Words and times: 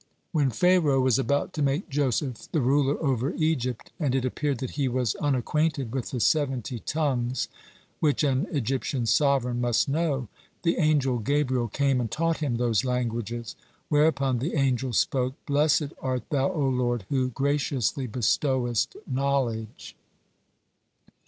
When 0.31 0.49
Pharaoh 0.49 0.99
was 0.99 1.19
about 1.19 1.53
to 1.53 1.61
make 1.61 1.87
Joseph 1.87 2.51
the 2.51 2.59
ruler 2.59 2.97
over 3.03 3.35
Egypt, 3.35 3.91
and 3.99 4.15
it 4.15 4.25
appeared 4.25 4.57
that 4.57 4.71
he 4.71 4.87
was 4.87 5.13
unacquainted 5.21 5.93
with 5.93 6.09
the 6.09 6.19
seventy 6.19 6.79
tongues 6.79 7.47
which 7.99 8.23
an 8.23 8.47
Egyptian 8.51 9.05
sovereign 9.05 9.61
must 9.61 9.87
know, 9.87 10.27
the 10.63 10.77
angel 10.79 11.19
Gabriel 11.19 11.67
came 11.67 12.01
and 12.01 12.09
taught 12.09 12.37
him 12.37 12.55
those 12.55 12.83
languages, 12.83 13.55
whereupon 13.89 14.39
the 14.39 14.55
angels 14.55 14.97
spoke: 14.97 15.35
"Blessed 15.45 15.93
art 16.01 16.27
Thou, 16.31 16.51
O 16.51 16.67
Lord, 16.67 17.05
who 17.09 17.29
graciously 17.29 18.07
bestowest 18.07 18.97
knowledge." 19.05 19.95